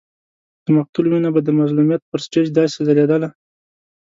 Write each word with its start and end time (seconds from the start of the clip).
د 0.63 0.65
مقتول 0.77 1.05
وینه 1.07 1.29
به 1.33 1.39
د 1.43 1.49
مظلومیت 1.59 2.01
پر 2.09 2.19
سټېج 2.25 2.47
داسې 2.57 2.77
ځلېدله. 2.87 3.29